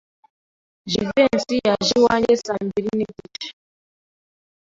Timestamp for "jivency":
0.89-1.55